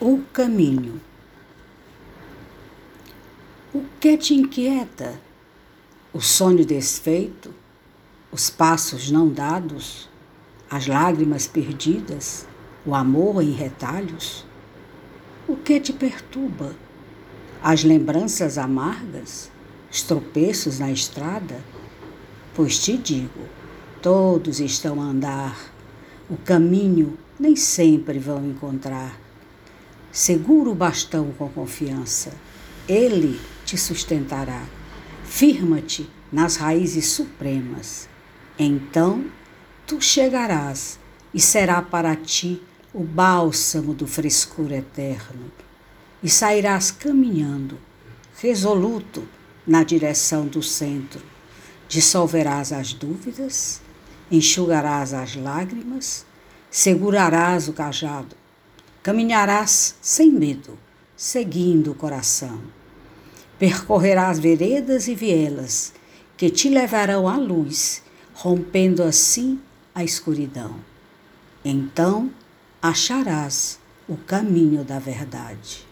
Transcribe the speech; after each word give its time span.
O 0.00 0.22
caminho. 0.32 1.00
O 3.74 3.82
que 3.98 4.16
te 4.16 4.32
inquieta? 4.32 5.20
O 6.12 6.20
sonho 6.20 6.64
desfeito? 6.64 7.52
Os 8.30 8.48
passos 8.48 9.10
não 9.10 9.28
dados? 9.28 10.08
As 10.70 10.86
lágrimas 10.86 11.48
perdidas? 11.48 12.46
O 12.86 12.94
amor 12.94 13.42
em 13.42 13.50
retalhos? 13.50 14.46
O 15.48 15.56
que 15.56 15.80
te 15.80 15.92
perturba? 15.92 16.76
As 17.60 17.82
lembranças 17.82 18.56
amargas? 18.56 19.50
Os 19.90 20.02
tropeços 20.02 20.78
na 20.78 20.92
estrada? 20.92 21.60
Pois 22.54 22.78
te 22.78 22.96
digo, 22.96 23.48
todos 24.00 24.60
estão 24.60 25.00
a 25.00 25.06
andar, 25.06 25.58
o 26.30 26.36
caminho 26.36 27.18
nem 27.36 27.56
sempre 27.56 28.20
vão 28.20 28.46
encontrar 28.46 29.26
Segura 30.10 30.70
o 30.70 30.74
bastão 30.74 31.32
com 31.36 31.48
confiança. 31.50 32.32
Ele 32.88 33.38
te 33.64 33.76
sustentará. 33.76 34.64
Firma-te 35.24 36.08
nas 36.32 36.56
raízes 36.56 37.10
supremas. 37.10 38.08
Então 38.58 39.26
tu 39.86 40.00
chegarás 40.00 40.98
e 41.32 41.40
será 41.40 41.82
para 41.82 42.16
ti 42.16 42.62
o 42.92 43.04
bálsamo 43.04 43.92
do 43.92 44.06
frescor 44.06 44.72
eterno. 44.72 45.52
E 46.22 46.28
sairás 46.28 46.90
caminhando, 46.90 47.78
resoluto, 48.40 49.28
na 49.66 49.82
direção 49.84 50.46
do 50.46 50.62
centro. 50.62 51.22
Dissolverás 51.86 52.72
as 52.72 52.92
dúvidas, 52.92 53.80
enxugarás 54.30 55.12
as 55.12 55.36
lágrimas, 55.36 56.24
segurarás 56.70 57.68
o 57.68 57.72
cajado 57.72 58.34
Caminharás 59.02 59.94
sem 60.00 60.30
medo, 60.30 60.78
seguindo 61.16 61.92
o 61.92 61.94
coração. 61.94 62.60
Percorrerás 63.58 64.38
veredas 64.38 65.08
e 65.08 65.14
vielas 65.14 65.92
que 66.36 66.50
te 66.50 66.68
levarão 66.68 67.28
à 67.28 67.36
luz, 67.36 68.02
rompendo 68.34 69.02
assim 69.02 69.60
a 69.94 70.04
escuridão. 70.04 70.76
Então 71.64 72.30
acharás 72.80 73.78
o 74.08 74.16
caminho 74.16 74.84
da 74.84 74.98
verdade. 74.98 75.86